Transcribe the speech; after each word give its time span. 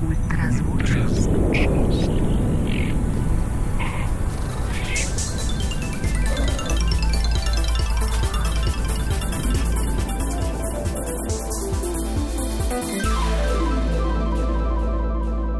Ultrazvočnost. 0.00 1.30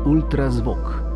Ultrazvok. 0.04 1.09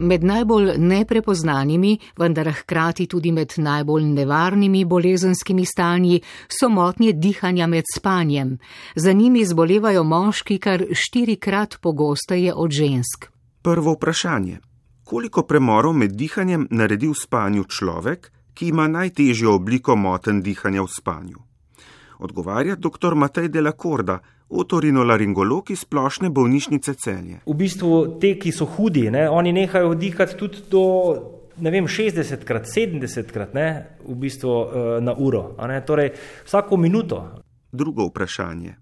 Med 0.00 0.24
najbolj 0.24 0.78
neprepoznanimi, 0.78 1.98
vendar 2.16 2.48
hkrati 2.48 3.04
tudi 3.06 3.32
med 3.32 3.52
najbolj 3.56 4.04
nevarnimi 4.04 4.84
bolezenskimi 4.84 5.64
stanji 5.64 6.22
so 6.48 6.68
motnje 6.68 7.12
dihanja 7.12 7.66
med 7.66 7.84
spanjem. 7.96 8.58
Za 8.94 9.12
njimi 9.12 9.44
zbolevajo 9.44 10.04
moški 10.04 10.58
kar 10.58 10.84
štirikrat 10.92 11.76
pogosteje 11.82 12.54
od 12.54 12.70
žensk. 12.70 13.28
Prvo 13.62 13.92
vprašanje. 13.92 14.58
Koliko 15.04 15.42
premorov 15.42 15.92
med 15.92 16.16
dihanjem 16.16 16.68
naredi 16.70 17.08
v 17.08 17.14
spanju 17.14 17.64
človek, 17.64 18.32
ki 18.54 18.68
ima 18.68 18.88
najtežjo 18.88 19.52
obliko 19.54 19.96
moten 19.96 20.40
dihanja 20.42 20.82
v 20.82 20.88
spanju? 20.96 21.38
Odgovarja 22.18 22.76
dr. 22.76 23.14
Matej 23.14 23.48
Delakorda, 23.48 24.18
otorinolaringolog 24.50 25.70
iz 25.70 25.84
splošne 25.86 26.30
bolnišnice 26.30 26.94
celje. 26.94 27.40
V 27.46 27.54
bistvu 27.54 28.18
te, 28.20 28.34
ki 28.38 28.52
so 28.52 28.66
hudi, 28.66 29.08
ne, 29.10 29.28
oni 29.30 29.52
nehajo 29.52 29.94
dihati 29.94 30.36
tudi 30.38 30.64
do 30.70 30.82
ne 31.60 31.70
vem, 31.70 31.86
60krat, 31.86 32.66
70krat 32.66 33.54
ne, 33.54 33.68
v 34.04 34.16
bistvu, 34.16 34.50
uh, 34.50 34.92
na 35.04 35.14
uro, 35.14 35.56
torej 35.86 36.12
vsako 36.46 36.76
minuto. 36.76 37.20
Drugo 37.72 38.08
vprašanje. 38.08 38.74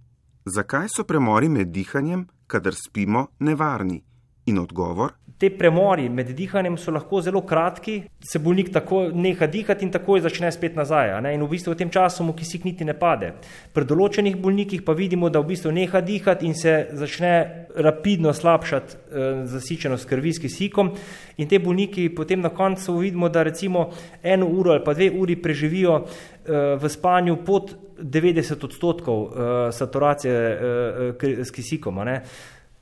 Zakaj 0.44 0.88
so 0.88 1.04
premori 1.04 1.48
med 1.48 1.68
dihanjem, 1.68 2.26
kadar 2.46 2.74
spimo, 2.74 3.26
nevarni? 3.40 4.02
In 4.46 4.58
odgovor? 4.58 5.12
Te 5.38 5.50
premori 5.54 6.08
med 6.10 6.32
dihanjem 6.34 6.74
so 6.82 6.90
lahko 6.90 7.20
zelo 7.22 7.44
kratki, 7.46 8.00
se 8.26 8.40
bolnik 8.42 8.72
tako 8.74 9.04
neha 9.14 9.46
dihati 9.46 9.86
in 9.86 9.92
takoj 9.94 10.24
začne 10.24 10.50
spet 10.50 10.74
nazaj. 10.74 11.12
In 11.30 11.44
v 11.44 11.50
bistvu 11.52 11.76
v 11.76 11.78
tem 11.78 11.92
času 11.94 12.26
mu 12.26 12.34
kisik 12.34 12.64
niti 12.66 12.84
ne 12.84 12.96
pade. 12.98 13.30
Pri 13.72 13.86
določenih 13.86 14.34
bolnikih 14.34 14.82
pa 14.82 14.96
vidimo, 14.98 15.30
da 15.30 15.38
v 15.38 15.52
bistvu 15.52 15.70
neha 15.76 16.02
dihati 16.02 16.46
in 16.46 16.58
se 16.58 16.88
začne 16.90 17.70
rapidno 17.78 18.34
slabšati 18.34 18.98
eh, 18.98 19.42
zasičenost 19.46 20.08
krvi 20.10 20.34
s 20.34 20.42
kisikom. 20.42 20.90
In 21.38 21.46
te 21.46 21.62
bolniki 21.62 22.08
potem 22.10 22.42
na 22.42 22.50
koncu 22.50 22.98
vidimo, 22.98 23.30
da 23.30 23.46
recimo 23.46 23.92
eno 24.22 24.50
uro 24.50 24.74
ali 24.74 24.82
pa 24.82 24.96
dve 24.98 25.12
uri 25.14 25.38
preživijo 25.38 26.00
eh, 26.02 26.74
v 26.82 26.90
spanju 26.90 27.44
pod 27.46 27.76
90 28.02 28.64
odstotkov 28.64 29.18
eh, 29.22 29.72
saturacije 29.72 30.34
eh, 30.34 31.44
s 31.44 31.50
kisikom. 31.50 31.98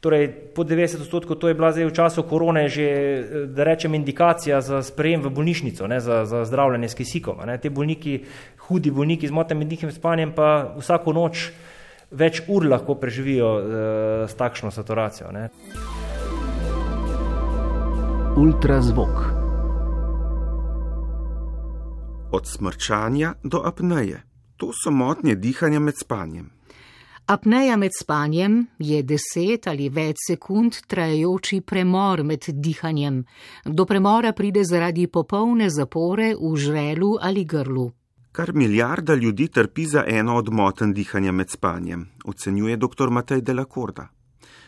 Torej, 0.07 0.55
po 0.55 0.63
90 0.63 1.03
odstotkov 1.03 1.35
to 1.43 1.51
je 1.51 1.59
bila 1.59 1.75
zdaj 1.75 1.91
v 1.91 1.95
času 1.99 2.23
korone 2.23 2.71
že, 2.71 2.87
da 3.51 3.67
rečem, 3.67 3.91
indikacija 3.99 4.61
za 4.63 4.79
sprejem 4.79 5.19
v 5.27 5.35
bolnišnico, 5.35 5.83
ne, 5.91 5.99
za, 5.99 6.23
za 6.23 6.45
zdravljenje 6.47 6.89
s 6.89 6.95
kisikom. 6.95 7.43
Ne. 7.43 7.59
Te 7.59 7.75
bolniki, 7.75 8.23
hudi 8.71 8.95
bolniki 8.95 9.27
z 9.27 9.35
motnjami 9.35 9.67
dihim 9.67 9.91
spanjem 9.91 10.31
pa 10.31 10.79
vsako 10.79 11.11
noč 11.11 11.51
več 12.15 12.45
ur 12.47 12.71
lahko 12.71 12.95
preživijo 13.03 13.51
uh, 13.51 13.67
s 14.31 14.39
takšno 14.39 14.71
saturacijo. 14.71 15.35
Ne. 15.35 15.51
Ultrazvok. 18.39 19.17
Od 22.31 22.47
smrčanja 22.47 23.35
do 23.43 23.59
apneje. 23.67 24.23
To 24.63 24.71
so 24.71 24.95
motnje 24.95 25.35
dihanja 25.35 25.83
med 25.83 25.99
spanjem. 25.99 26.56
Apneja 27.29 27.77
med 27.77 27.91
spanjem 28.01 28.67
je 28.79 29.01
deset 29.03 29.67
ali 29.67 29.89
več 29.91 30.21
sekund 30.29 30.77
trajajoči 30.87 31.57
premor 31.61 32.21
med 32.23 32.45
dihanjem. 32.55 33.17
Do 33.65 33.85
premora 33.85 34.31
pride 34.33 34.63
zaradi 34.65 35.09
popolne 35.11 35.67
zapore 35.71 36.29
v 36.39 36.53
žrelu 36.55 37.17
ali 37.21 37.43
grlu. 37.45 37.89
Kar 38.33 38.53
milijarda 38.55 39.15
ljudi 39.15 39.49
trpi 39.49 39.87
za 39.87 40.05
eno 40.07 40.37
od 40.37 40.53
moten 40.53 40.93
dihanja 40.95 41.33
med 41.33 41.51
spanjem, 41.51 42.07
ocenjuje 42.25 42.77
dr. 42.77 43.11
Matej 43.11 43.43
Delakorda. 43.43 44.07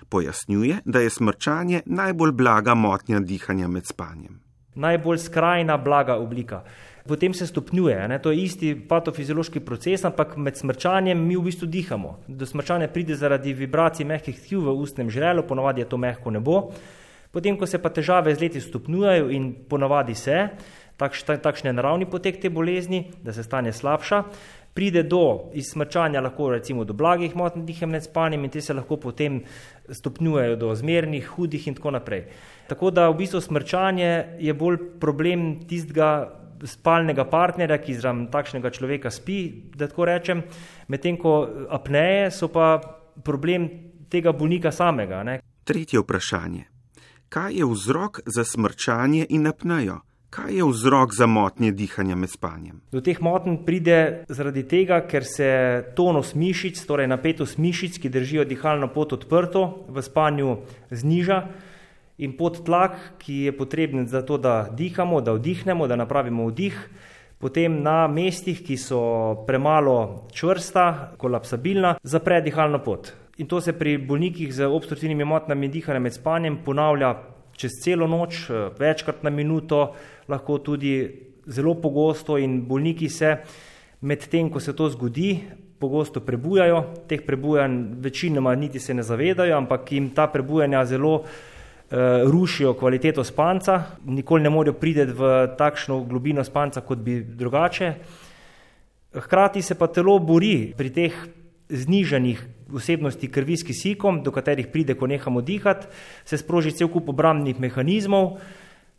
Pojasnjuje, 0.09 0.81
da 0.85 0.99
je 0.99 1.11
smrčanje 1.11 1.83
najbolj 1.87 2.33
blaga 2.33 2.75
motnja 2.75 3.21
dihanja 3.21 3.69
med 3.69 3.87
spanjem. 3.87 4.41
Najbolj 4.75 5.19
skrajna 5.19 5.77
blaga 5.79 6.19
oblika 6.19 6.65
potem 7.09 7.35
se 7.35 7.47
stopnjuje. 7.47 8.09
Ne? 8.09 8.19
To 8.23 8.31
je 8.31 8.43
isti 8.43 8.75
patofiziološki 8.89 9.61
proces, 9.61 10.05
ampak 10.05 10.37
med 10.37 10.57
smrčanjem 10.57 11.19
mi 11.19 11.37
v 11.37 11.47
bistvu 11.49 11.67
dihamo. 11.67 12.19
Do 12.29 12.47
smrčanja 12.47 12.89
pride 12.93 13.17
zaradi 13.17 13.55
vibracij 13.57 14.07
mehkih 14.07 14.37
tkiv 14.37 14.69
v 14.69 14.77
ustnem 14.77 15.11
žrelu, 15.11 15.47
ponovadi 15.49 15.83
je 15.83 15.89
to 15.89 15.97
mehko 15.97 16.31
nebo. 16.31 16.61
Potem, 17.33 17.57
ko 17.59 17.67
se 17.67 17.79
pa 17.79 17.91
težave 17.93 18.35
z 18.35 18.41
leti 18.41 18.61
stopnjujejo 18.61 19.29
in 19.33 19.51
ponovadi 19.69 20.15
se, 20.15 20.49
takš, 20.97 21.25
takšen 21.43 21.69
je 21.69 21.75
naravni 21.77 22.09
potek 22.09 22.41
te 22.41 22.51
bolezni, 22.51 23.05
da 23.23 23.33
se 23.33 23.45
stanje 23.45 23.73
slabša, 23.73 24.23
pride 24.79 25.03
do 25.03 25.51
izsmrčanja 25.59 26.21
lahko 26.21 26.53
recimo 26.53 26.85
do 26.85 26.95
blagih 26.95 27.35
motenj 27.37 27.65
dihem 27.67 27.91
med 27.91 28.05
spanjem 28.05 28.45
in 28.47 28.51
te 28.55 28.61
se 28.63 28.75
lahko 28.75 28.97
potem 28.97 29.41
stopnjujejo 29.91 30.57
do 30.57 30.75
zmernih, 30.75 31.27
hudih 31.35 31.67
in 31.69 31.75
tako 31.75 31.91
naprej. 31.97 32.29
Tako 32.69 32.91
da 32.91 33.09
v 33.11 33.17
bistvu 33.19 33.41
smrčanje 33.41 34.39
je 34.39 34.55
bolj 34.55 34.79
problem 35.01 35.49
tistega 35.67 36.29
spalnega 36.65 37.25
partnerja, 37.29 37.79
ki 37.83 37.95
zraven 37.99 38.27
takšnega 38.33 38.71
človeka 38.71 39.11
spi, 39.11 39.39
da 39.77 39.89
tako 39.89 40.09
rečem, 40.09 40.43
medtem 40.89 41.19
ko 41.21 41.41
apneje 41.71 42.31
so 42.35 42.49
pa 42.49 42.79
problem 43.25 43.69
tega 44.11 44.33
bolnika 44.33 44.73
samega. 44.73 45.23
Ne. 45.23 45.41
Tretje 45.65 46.01
vprašanje. 46.01 46.65
Kaj 47.29 47.55
je 47.61 47.67
vzrok 47.69 48.21
za 48.27 48.45
smrčanje 48.45 49.27
in 49.29 49.47
apnejo? 49.47 50.01
Kaj 50.31 50.55
je 50.55 50.65
vzrok 50.65 51.15
za 51.15 51.27
motnje 51.27 51.73
dihanja 51.73 52.17
med 52.17 52.31
spanjem? 52.31 52.81
Do 52.93 53.01
teh 53.01 53.21
motenj 53.21 53.63
pride 53.65 54.25
zaradi 54.29 54.67
tega, 54.69 55.01
ker 55.09 55.25
se 55.25 55.49
tonus 55.97 56.35
mišic, 56.37 56.81
torej 56.85 57.09
napetost 57.09 57.57
mišic, 57.57 57.97
ki 57.97 58.11
držijo 58.13 58.45
dihalno 58.45 58.91
pot 58.93 59.13
odprto, 59.17 59.87
v 59.89 60.05
spanju 60.05 60.59
zniža 60.91 61.39
in 62.19 62.35
podtlak, 62.37 62.97
ki 63.23 63.45
je 63.47 63.53
potreben 63.57 64.07
za 64.07 64.23
to, 64.23 64.39
da 64.39 64.69
dihamo, 64.75 65.21
da 65.21 65.33
vdihnemo, 65.33 65.87
da 65.87 65.97
napravimo 65.97 66.49
vdih, 66.51 66.77
potem 67.39 67.83
na 67.83 68.09
mestih, 68.11 68.61
ki 68.67 68.77
so 68.77 69.01
premalo 69.47 70.29
čvrsta, 70.35 71.15
kolapsabilna, 71.19 71.97
zapre 72.03 72.41
dihalno 72.43 72.83
pot. 72.83 73.13
In 73.39 73.47
to 73.47 73.61
se 73.61 73.73
pri 73.73 73.99
bolnikih 73.99 74.51
z 74.55 74.67
obstruktivnimi 74.67 75.25
motnjami 75.25 75.69
dihanja 75.71 76.03
med 76.03 76.15
spanjem 76.15 76.59
ponavlja 76.65 77.15
čez 77.59 77.79
celo 77.83 78.07
noč, 78.07 78.49
večkrat 78.79 79.23
na 79.23 79.31
minuto, 79.31 79.93
lahko 80.29 80.59
tudi 80.59 80.95
zelo 81.47 81.75
pogosto 81.75 82.39
in 82.39 82.61
bolniki 82.67 83.09
se 83.09 83.37
med 84.01 84.27
tem, 84.31 84.51
ko 84.51 84.61
se 84.61 84.75
to 84.77 84.89
zgodi, 84.91 85.33
pogosto 85.79 86.21
prebujajo, 86.21 86.83
teh 87.11 87.23
prebujanj 87.27 87.79
večinoma 88.03 88.55
niti 88.55 88.81
se 88.81 88.95
ne 88.95 89.03
zavedajo, 89.03 89.57
ampak 89.57 89.93
jim 89.93 90.11
ta 90.15 90.27
prebujanja 90.27 90.85
zelo 90.87 91.23
rušijo 91.91 92.75
kvaliteto 92.75 93.25
spanca, 93.25 93.83
nikoli 94.05 94.43
ne 94.43 94.51
morejo 94.51 94.77
priti 94.77 95.05
v 95.09 95.49
takšno 95.59 96.03
globino 96.05 96.45
spanca, 96.45 96.81
kot 96.81 96.99
bi 96.99 97.21
drugače. 97.23 97.93
Hkrati 99.15 99.63
se 99.63 99.75
pa 99.75 99.87
telo 99.87 100.19
bori 100.19 100.75
pri 100.77 100.91
teh 100.93 101.15
znižanih 101.69 102.45
vsebnosti 102.69 103.29
krvi 103.33 103.57
s 103.57 103.65
kisikom, 103.65 104.23
do 104.23 104.33
katerih 104.33 104.69
pride, 104.73 104.95
ko 104.95 105.07
nehamo 105.07 105.41
dihati, 105.41 105.89
se 106.25 106.37
sproži 106.37 106.73
cel 106.77 106.89
kup 106.93 107.09
obrambnih 107.09 107.61
mehanizmov, 107.61 108.37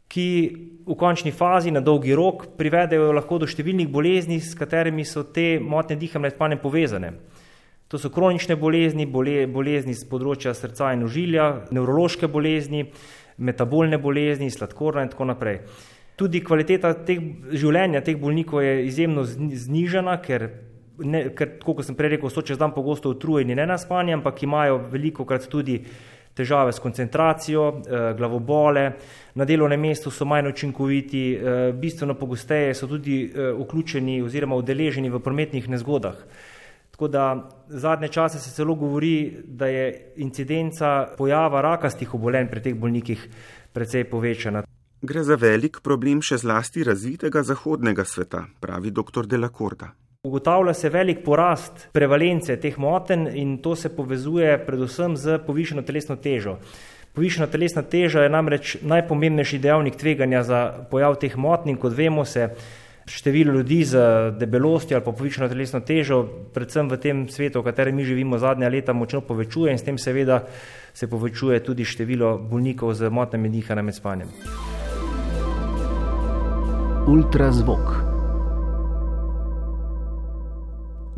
ki 0.10 0.28
v 0.90 0.96
končni 0.98 1.32
fazi 1.32 1.70
na 1.72 1.82
dolgi 1.86 2.16
rok 2.18 2.48
privedejo 2.58 3.12
lahko 3.14 3.38
do 3.38 3.46
številnih 3.46 3.90
bolezni, 3.94 4.40
s 4.42 4.58
katerimi 4.58 5.06
so 5.06 5.24
te 5.24 5.60
motne 5.62 5.98
dihanja 6.00 6.26
med 6.26 6.38
panem 6.38 6.58
povezane. 6.58 7.14
To 7.90 7.98
so 7.98 8.12
kronične 8.14 8.54
bolezni, 8.56 9.08
bole, 9.10 9.48
bolezni 9.50 9.96
z 9.98 10.06
področja 10.06 10.54
srca 10.54 10.92
in 10.94 11.08
ožilja, 11.08 11.46
nevrološke 11.74 12.28
bolezni, 12.30 12.84
metabolne 13.42 13.98
bolezni, 13.98 14.52
sladkorna 14.54 15.08
in 15.08 15.10
tako 15.10 15.26
naprej. 15.32 15.64
Tudi 16.20 16.44
kvaliteta 16.46 16.92
teh 17.08 17.24
življenja 17.50 18.04
teh 18.06 18.20
bolnikov 18.20 18.62
je 18.62 18.76
izjemno 18.86 19.24
znižana, 19.26 20.20
ker, 20.22 20.46
ne, 21.02 21.24
ker 21.34 21.56
kot 21.64 21.82
sem 21.88 21.98
prej 21.98 22.14
rekel, 22.14 22.30
so 22.30 22.44
čez 22.46 22.60
dan 22.62 22.76
pogosto 22.76 23.10
utrujeni 23.16 23.58
ne 23.58 23.66
na 23.66 23.80
spanje, 23.82 24.14
ampak 24.20 24.44
imajo 24.46 24.84
veliko 24.92 25.26
krat 25.26 25.50
tudi 25.50 25.80
težave 26.38 26.76
s 26.76 26.84
koncentracijo, 26.84 27.66
eh, 27.74 28.14
glavobole, 28.20 28.86
na 29.34 29.50
delovnem 29.50 29.82
mestu 29.82 30.12
so 30.12 30.30
manj 30.30 30.52
učinkoviti, 30.54 31.24
eh, 31.34 31.74
bistveno 31.74 32.14
pogosteje 32.14 32.78
so 32.78 32.88
tudi 32.88 33.24
eh, 33.26 33.52
vključeni 33.64 34.22
oziroma 34.22 34.56
udeleženi 34.56 35.10
v 35.10 35.20
prometnih 35.20 35.70
nezgodah. 35.70 36.22
Tako 37.00 37.08
da 37.08 37.50
zadnje 37.68 38.08
čase 38.08 38.40
se 38.40 38.52
celo 38.52 38.76
govori, 38.76 39.38
da 39.48 39.68
je 39.68 40.14
incidenca 40.16 41.08
pojava 41.18 41.62
rakastih 41.62 42.14
obolenj 42.14 42.50
pri 42.52 42.62
teh 42.62 42.74
bolnikih 42.76 43.22
precej 43.74 44.04
povečana. 44.04 44.64
Gre 45.02 45.24
za 45.24 45.38
velik 45.40 45.80
problem 45.80 46.20
še 46.20 46.42
zlasti 46.42 46.84
razvitega 46.84 47.44
zahodnega 47.48 48.04
sveta, 48.04 48.42
pravi 48.60 48.92
dr. 48.92 49.30
Delakorda. 49.32 49.94
Ugotavlja 50.28 50.74
se 50.74 50.92
velik 50.92 51.24
porast 51.24 51.88
prevalence 51.96 52.60
teh 52.60 52.76
moten 52.78 53.30
in 53.32 53.58
to 53.64 53.78
se 53.80 53.96
povezuje 53.96 54.58
predvsem 54.66 55.16
z 55.16 55.40
povišeno 55.48 55.86
telesno 55.88 56.20
težo. 56.20 56.58
Povišena 57.16 57.48
telesna 57.48 57.86
teža 57.88 58.28
je 58.28 58.36
namreč 58.36 58.76
najpomembnejši 58.82 59.62
dejavnik 59.64 59.96
tveganja 59.96 60.44
za 60.44 60.62
pojav 60.92 61.16
teh 61.24 61.40
moten 61.40 61.72
in 61.72 61.80
kot 61.80 61.96
vemo 61.96 62.28
se 62.28 62.50
število 63.10 63.54
ljudi 63.54 63.84
z 63.84 63.98
debelostjo 64.38 64.98
ali 64.98 65.06
pa 65.06 65.12
povišeno 65.12 65.50
telesno 65.50 65.80
težo, 65.82 66.22
predvsem 66.54 66.90
v 66.90 66.98
tem 67.02 67.24
svetu, 67.30 67.62
v 67.62 67.70
katerem 67.72 67.96
mi 67.96 68.06
živimo 68.06 68.38
zadnja 68.38 68.70
leta, 68.70 68.94
močno 68.94 69.22
povečuje 69.22 69.74
in 69.74 69.82
s 69.82 69.84
tem 69.84 69.98
seveda 69.98 70.44
se 70.94 71.10
povečuje 71.10 71.64
tudi 71.66 71.86
število 71.86 72.38
bolnikov 72.38 72.94
z 72.94 73.10
motnjami 73.10 73.50
dihanja 73.50 73.82
med 73.82 73.96
spanjem. 73.96 74.30
Ultrazvok. 77.10 78.10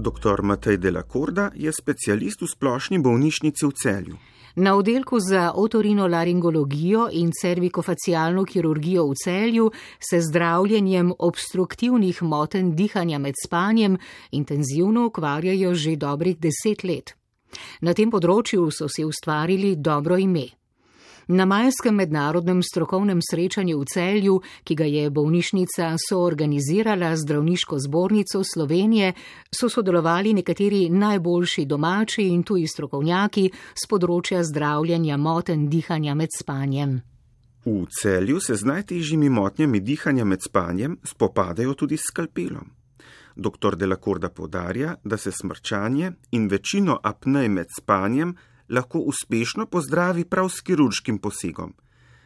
Dr. 0.02 0.42
Matej 0.42 0.78
Delakorda 0.78 1.52
je 1.54 1.72
specialist 1.74 2.42
v 2.42 2.48
splošni 2.48 2.98
bolnišnici 3.04 3.66
v 3.68 3.74
celju. 3.76 4.16
Na 4.56 4.76
oddelku 4.76 5.20
za 5.20 5.52
otorinolaringologijo 5.56 7.10
in 7.12 7.32
cervikofacialno 7.42 8.46
kirurgijo 8.46 9.08
v 9.08 9.16
celju 9.24 9.72
se 10.00 10.22
zdravljenjem 10.22 11.14
obstruktivnih 11.20 12.24
moten 12.24 12.76
dihanja 12.76 13.18
med 13.18 13.36
spanjem 13.46 13.98
intenzivno 14.32 15.06
ukvarjajo 15.06 15.74
že 15.74 15.96
dobrih 15.96 16.38
deset 16.38 16.84
let. 16.84 17.16
Na 17.82 17.94
tem 17.94 18.12
področju 18.12 18.72
so 18.72 18.88
si 18.88 19.06
ustvarili 19.06 19.76
dobro 19.76 20.18
ime. 20.18 20.61
Na 21.34 21.46
majskem 21.46 21.96
mednarodnem 21.96 22.60
strokovnem 22.64 23.22
srečanju 23.24 23.78
v 23.80 23.86
celju, 23.88 24.34
ki 24.68 24.76
ga 24.76 24.84
je 24.84 25.10
bolnišnica 25.10 25.94
soorganizirala 26.10 27.14
zdravniško 27.16 27.80
zbornico 27.80 28.44
Slovenije, 28.44 29.14
so 29.48 29.70
sodelovali 29.70 30.34
nekateri 30.34 30.90
najboljši 30.90 31.66
domači 31.66 32.28
in 32.28 32.44
tuji 32.44 32.68
strokovnjaki 32.68 33.46
z 33.54 33.88
področja 33.88 34.44
zdravljanja 34.44 35.18
moten 35.18 35.70
dihanja 35.72 36.18
med 36.20 36.36
spanjem. 36.36 37.00
V 37.64 37.88
celju 38.02 38.44
se 38.44 38.60
z 38.60 38.68
najtežjimi 38.68 39.32
motnjami 39.32 39.80
dihanja 39.80 40.28
med 40.28 40.44
spanjem 40.44 41.00
spopadajo 41.00 41.80
tudi 41.80 41.96
s 41.96 42.12
skalpelom. 42.12 42.68
Dr. 43.36 43.80
Delakorda 43.80 44.30
podarja, 44.30 44.98
da 45.04 45.18
se 45.18 45.32
smrčanje 45.32 46.12
in 46.32 46.52
večino 46.52 47.00
apnej 47.04 47.48
med 47.48 47.72
spanjem 47.72 48.36
lahko 48.72 49.00
uspešno 49.00 49.66
pozdravi 49.66 50.26
prav 50.26 50.50
s 50.50 50.62
kirurškim 50.62 51.18
posegom. 51.18 51.74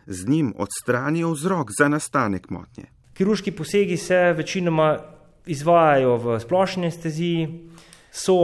Z 0.06 0.28
njim 0.28 0.54
odstranijo 0.58 1.32
vzrok 1.32 1.72
za 1.80 1.88
nastanek 1.90 2.50
motnje. 2.50 2.86
Kirurški 3.14 3.52
posegi 3.52 3.98
se 3.98 4.34
večinoma 4.38 4.98
izvajajo 5.46 6.18
v 6.18 6.40
splošni 6.40 6.84
anesteziji, 6.84 7.70
so 8.12 8.36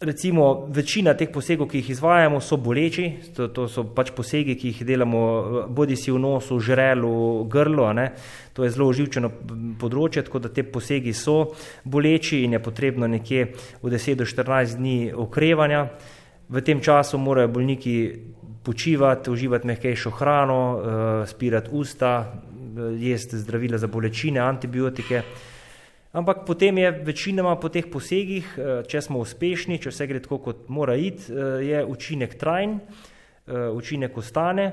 recimo 0.00 0.66
večina 0.70 1.14
teh 1.14 1.30
posegov, 1.32 1.68
ki 1.70 1.78
jih 1.78 1.90
izvajamo, 1.90 2.40
so 2.40 2.56
boleči, 2.56 3.06
to, 3.36 3.48
to 3.54 3.66
so 3.68 3.84
pač 3.94 4.10
posegi, 4.16 4.56
ki 4.58 4.72
jih 4.72 4.82
delamo 4.86 5.20
bodi 5.68 5.96
si 5.96 6.12
v 6.12 6.18
nosu, 6.20 6.58
žrelu, 6.60 7.44
grlo, 7.50 7.92
ne? 7.92 8.10
to 8.52 8.64
je 8.64 8.70
zelo 8.74 8.88
uživčeno 8.90 9.30
področje, 9.80 10.26
tako 10.26 10.44
da 10.44 10.50
te 10.52 10.62
posegi 10.62 11.14
so 11.14 11.54
boleči 11.84 12.44
in 12.44 12.58
je 12.58 12.62
potrebno 12.62 13.08
nekje 13.10 13.48
v 13.82 13.94
10 13.94 14.20
do 14.20 14.28
14 14.28 14.78
dni 14.78 14.98
okrevanja. 15.10 15.88
V 16.48 16.60
tem 16.60 16.80
času 16.80 17.18
morajo 17.18 17.48
bolniki 17.48 18.12
počivati, 18.64 19.30
uživati 19.30 19.66
mehkejšo 19.66 20.10
hrano, 20.10 20.60
uh, 20.76 20.84
spirati 21.28 21.68
usta, 21.72 22.12
uh, 22.20 22.92
jesti 23.00 23.38
zdravila 23.38 23.78
za 23.78 23.86
bolečine, 23.86 24.40
antibiotike. 24.40 25.22
Ampak 26.12 26.44
potem 26.46 26.78
je 26.78 26.90
večinoma 26.90 27.56
po 27.56 27.68
teh 27.68 27.86
posegih, 27.92 28.54
uh, 28.56 28.82
če 28.88 29.00
smo 29.00 29.20
uspešni, 29.24 29.80
če 29.80 29.92
vse 29.92 30.06
gre 30.06 30.20
tako, 30.24 30.38
kot 30.38 30.68
mora 30.68 30.96
iti, 30.96 31.32
je 31.64 31.84
učinek 31.84 32.36
trajen, 32.40 32.78
učinek 33.48 34.16
ostane. 34.16 34.70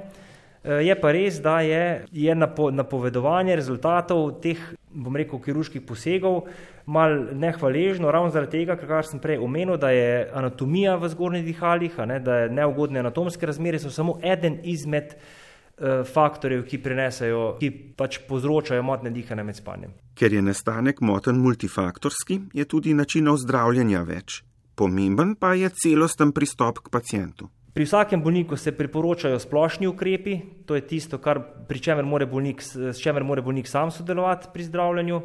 Uh, 0.62 0.78
je 0.86 0.94
pa 1.02 1.10
res, 1.12 1.40
da 1.42 1.60
je, 1.66 2.06
je 2.14 2.36
napo, 2.36 2.70
napovedovanje 2.72 3.56
rezultatov 3.58 4.36
teh, 4.44 4.60
bom 4.94 5.16
rekel, 5.18 5.42
kirurških 5.42 5.82
posegov 5.82 6.44
mal 6.86 7.16
nehvaležno, 7.34 8.12
ravno 8.12 8.30
zaradi 8.30 8.60
tega, 8.62 8.76
kar 8.78 9.06
sem 9.08 9.20
prej 9.22 9.40
omenil, 9.42 9.78
da 9.82 9.90
je 9.90 10.28
anatomija 10.34 10.96
v 11.02 11.10
zgornjih 11.14 11.46
dihalih, 11.46 11.98
ne, 12.06 12.20
da 12.20 12.44
je 12.44 12.52
neugodne 12.54 13.02
anatomske 13.02 13.46
razmere, 13.46 13.80
so 13.80 13.90
samo 13.90 14.20
eden 14.22 14.60
izmed 14.64 15.16
uh, 15.16 16.04
faktorjev, 16.06 16.66
ki 16.70 16.82
prenesajo, 16.84 17.44
ki 17.62 17.72
pač 17.98 18.20
povzročajo 18.30 18.84
motne 18.86 19.10
dihanja 19.14 19.46
med 19.48 19.58
spanjem. 19.58 19.96
Ker 20.14 20.34
je 20.34 20.44
nastanek 20.46 21.02
moten 21.02 21.42
multifaktorski, 21.42 22.42
je 22.54 22.68
tudi 22.70 22.94
načinov 22.94 23.42
zdravljenja 23.42 24.04
več. 24.06 24.44
Pomemben 24.76 25.36
pa 25.42 25.54
je 25.58 25.70
celosten 25.74 26.32
pristop 26.38 26.86
k 26.86 26.94
pacijentu. 26.94 27.50
Pri 27.74 27.86
vsakem 27.88 28.20
bolniku 28.24 28.58
se 28.58 28.72
priporočajo 28.76 29.40
splošni 29.40 29.88
ukrepi, 29.88 30.40
to 30.66 30.76
je 30.76 30.82
tisto, 30.88 31.18
kar, 31.24 31.40
pri 31.68 31.80
čemer 31.80 32.06
mora 32.06 32.26
bolnik, 32.28 32.60
s 32.62 33.00
čimer 33.00 33.24
mora 33.24 33.42
bolnik 33.42 33.68
sam 33.68 33.92
sodelovati 33.92 34.52
pri 34.54 34.64
zdravljenju. 34.64 35.22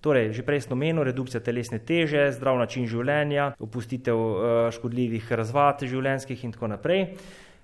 Torej, 0.00 0.32
že 0.32 0.42
prej 0.42 0.62
smo 0.64 0.72
omenili, 0.72 1.04
redukcija 1.04 1.42
telesne 1.44 1.76
teže, 1.84 2.30
zdrav 2.32 2.56
način 2.56 2.86
življenja, 2.88 3.50
opustitev 3.60 4.16
uh, 4.16 4.40
škodljivih 4.72 5.28
razvad 5.36 5.84
življenjskih 5.84 6.44
in 6.44 6.54
tako 6.56 6.70
naprej. 6.72 7.02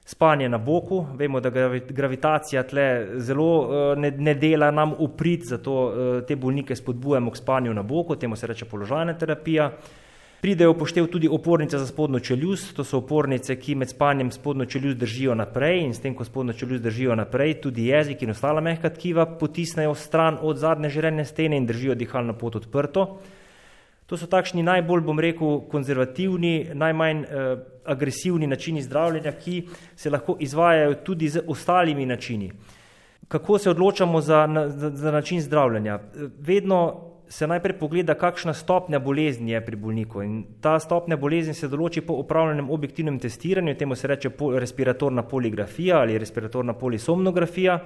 Spanje 0.05 0.51
na 0.53 0.59
boku, 0.61 1.01
vemo, 1.17 1.41
da 1.41 1.49
gravitacija 1.81 2.63
tle 2.69 2.85
zelo 3.25 3.49
uh, 3.57 3.85
ne, 3.97 4.11
ne 4.13 4.35
dela 4.37 4.69
nam 4.71 4.93
uprit, 5.01 5.49
zato 5.49 5.79
uh, 5.87 6.19
te 6.29 6.37
bolnike 6.37 6.77
spodbujamo 6.77 7.33
k 7.33 7.41
spanju 7.41 7.73
na 7.73 7.83
boku, 7.83 8.21
temu 8.21 8.37
se 8.37 8.53
reče 8.53 8.69
položajna 8.69 9.17
terapija. 9.17 9.73
Pridejo 10.41 10.71
upoštev 10.71 11.07
tudi 11.07 11.29
opornice 11.29 11.79
za 11.79 11.87
spodnjo 11.87 12.21
čeljust, 12.21 12.75
to 12.77 12.85
so 12.85 12.99
opornice, 12.99 13.57
ki 13.57 13.75
med 13.75 13.89
spanjem 13.89 14.31
spodnjo 14.31 14.67
čeljust 14.67 14.99
držijo 14.99 15.35
naprej 15.35 15.81
in 15.85 15.95
s 15.95 16.01
tem, 16.01 16.15
ko 16.15 16.25
spodnjo 16.25 16.53
čeljust 16.53 16.83
držijo 16.85 17.15
naprej, 17.17 17.55
tudi 17.61 17.87
jezik 17.87 18.23
in 18.23 18.31
ostala 18.31 18.61
mehka 18.61 18.91
tkiva 18.91 19.27
potisnejo 19.27 19.95
stran 19.95 20.39
od 20.43 20.57
zadnje 20.57 20.89
žrelne 20.89 21.25
stene 21.25 21.57
in 21.57 21.67
držijo 21.67 21.95
dihalno 21.95 22.37
pot 22.39 22.57
odprto. 22.57 23.07
To 24.07 24.17
so 24.17 24.29
takšni 24.31 24.63
najbolj, 24.63 25.01
bom 25.03 25.19
rekel, 25.21 25.61
konzervativni, 25.71 26.71
najmanj 26.75 27.25
eh, 27.25 27.57
agresivni 27.85 28.47
načini 28.47 28.83
zdravljenja, 28.83 29.33
ki 29.33 29.63
se 29.97 30.11
lahko 30.11 30.37
izvajajo 30.41 30.95
tudi 30.95 31.29
z 31.29 31.43
ostalimi 31.47 32.07
načini. 32.07 32.53
Kako 33.29 33.59
se 33.59 33.71
odločamo 33.71 34.21
za, 34.21 34.47
za, 34.69 34.91
za 34.91 35.11
način 35.11 35.41
zdravljenja? 35.41 35.99
Vedno 36.39 37.16
se 37.29 37.47
najprej 37.47 37.79
pogleda, 37.79 38.15
kakšna 38.15 38.55
stopnja 38.55 38.99
bolezni 38.99 39.53
je 39.53 39.61
pri 39.65 39.77
bolniku. 39.77 40.23
In 40.23 40.45
ta 40.61 40.79
stopnja 40.81 41.17
bolezni 41.17 41.55
se 41.55 41.69
določi 41.69 42.03
po 42.07 42.19
upravljenem 42.23 42.71
objektivnem 42.71 43.19
testiranju, 43.19 43.75
temu 43.75 43.97
se 43.97 44.09
reče 44.09 44.31
respiratorna 44.59 45.23
poligrafija 45.23 46.01
ali 46.01 46.19
respiratorna 46.19 46.73
polisomnografija. 46.73 47.81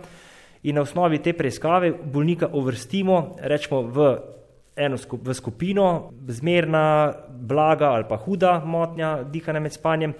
In 0.62 0.74
na 0.74 0.82
osnovi 0.82 1.18
te 1.18 1.32
preiskave 1.32 1.92
bolnika 1.92 2.50
uvrstimo, 2.52 3.36
rečemo, 3.40 3.82
v 3.82 4.10
eno 4.76 4.98
skup, 5.00 5.24
v 5.24 5.34
skupino, 5.34 6.10
zmerna, 6.28 7.12
blaga 7.28 7.94
ali 7.94 8.04
pa 8.08 8.16
huda 8.16 8.60
motnja 8.64 9.22
dihanja 9.24 9.60
med 9.60 9.72
spanjem. 9.72 10.14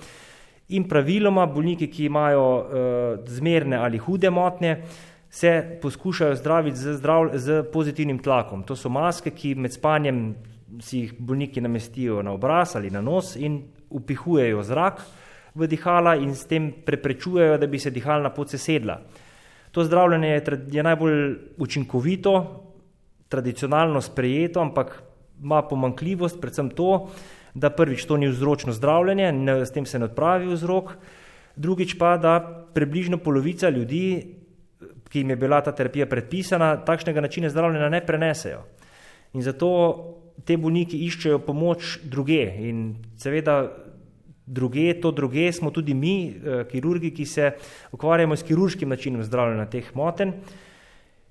In 0.71 0.85
praviloma 0.89 1.47
bolniki, 1.51 1.91
ki 1.91 2.05
imajo 2.07 2.43
uh, 2.57 2.67
zmerne 3.27 3.77
ali 3.77 3.99
hude 3.99 4.31
motnje, 4.31 4.77
uh, 4.79 5.10
se 5.31 5.79
poskušajo 5.83 6.35
zdraviti 6.37 6.77
z, 6.77 6.97
zdrav, 6.99 7.31
z 7.35 7.63
pozitivnim 7.73 8.19
tlakom. 8.19 8.63
To 8.67 8.77
so 8.77 8.91
maske, 8.91 9.31
ki 9.31 9.55
med 9.55 9.73
spanjem 9.73 10.35
si 10.83 11.05
jih 11.05 11.15
bolniki 11.19 11.61
namestijo 11.61 12.23
na 12.23 12.35
obraz 12.35 12.77
ali 12.77 12.91
na 12.91 13.01
nos 13.01 13.37
in 13.37 13.63
upihujejo 13.91 14.63
zrak 14.63 15.03
v 15.55 15.67
dihala 15.67 16.17
in 16.17 16.35
s 16.35 16.47
tem 16.47 16.71
preprečujejo, 16.87 17.59
da 17.59 17.67
bi 17.67 17.79
se 17.79 17.91
dihalna 17.91 18.31
pot 18.35 18.51
sesedla. 18.51 19.01
To 19.71 19.85
zdravljenje 19.85 20.29
je, 20.29 20.59
je 20.71 20.83
najbolj 20.83 21.39
učinkovito, 21.59 22.35
tradicionalno 23.29 24.01
sprejeto, 24.01 24.61
ampak 24.61 25.03
ima 25.43 25.63
pomankljivost, 25.63 26.41
predvsem 26.41 26.71
to, 26.71 27.09
da 27.55 27.71
prvič 27.71 28.05
to 28.05 28.17
ni 28.17 28.29
vzročno 28.29 28.73
zdravljenje, 28.73 29.33
ne, 29.33 29.67
s 29.67 29.73
tem 29.73 29.87
se 29.87 29.99
ne 29.99 30.11
odpravi 30.11 30.51
vzrok, 30.51 30.95
drugič 31.57 31.95
pa, 31.99 32.17
da 32.17 32.41
približno 32.75 33.19
polovica 33.19 33.69
ljudi 33.71 34.40
ki 35.11 35.19
jim 35.19 35.31
je 35.31 35.37
bila 35.37 35.61
ta 35.61 35.73
terapija 35.75 36.07
predpisana, 36.07 36.77
takšnega 36.87 37.21
načina 37.21 37.51
zdravljenja 37.51 37.89
ne 37.89 38.01
prenesejo. 38.07 38.63
In 39.35 39.43
zato 39.43 39.71
te 40.47 40.57
bolniki 40.57 40.99
iščejo 41.07 41.41
pomoč 41.45 41.99
druge. 42.05 42.43
In 42.69 42.95
seveda 43.19 43.61
druge, 44.47 45.01
to 45.01 45.11
druge 45.11 45.53
smo 45.53 45.71
tudi 45.71 45.95
mi, 45.95 46.31
eh, 46.31 46.65
kirurgi, 46.71 47.11
ki 47.15 47.27
se 47.27 47.53
ukvarjamo 47.93 48.37
s 48.37 48.43
kirurškim 48.43 48.89
načinom 48.89 49.23
zdravljenja 49.25 49.67
teh 49.71 49.95
moten. 49.95 50.33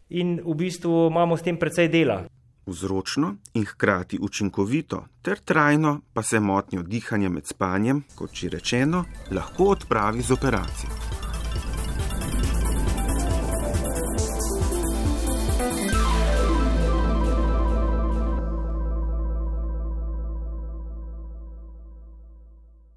In 0.10 0.40
v 0.46 0.56
bistvu 0.56 1.08
imamo 1.12 1.38
s 1.38 1.42
tem 1.42 1.58
precej 1.58 1.88
dela. 1.88 2.24
Vzročno 2.66 3.36
in 3.54 3.66
hkrati 3.66 4.18
učinkovito 4.22 5.06
ter 5.22 5.40
trajno 5.40 6.02
pa 6.14 6.24
se 6.24 6.40
motnjo 6.40 6.84
dihanja 6.84 7.30
med 7.30 7.48
spanjem, 7.48 8.04
kot 8.16 8.34
že 8.34 8.50
rečeno, 8.50 9.06
lahko 9.32 9.74
odpravi 9.74 10.22
z 10.22 10.32
operacijo. 10.32 11.19